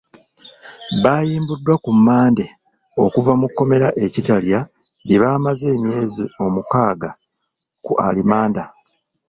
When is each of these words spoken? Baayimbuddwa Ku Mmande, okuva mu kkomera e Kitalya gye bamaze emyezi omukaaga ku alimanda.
Baayimbuddwa 1.03 1.73
Ku 1.83 1.89
Mmande, 1.97 2.45
okuva 3.03 3.31
mu 3.39 3.47
kkomera 3.49 3.87
e 4.03 4.05
Kitalya 4.13 4.59
gye 5.07 5.17
bamaze 5.23 5.65
emyezi 5.75 6.23
omukaaga 6.45 7.09
ku 7.85 7.91
alimanda. 8.07 8.63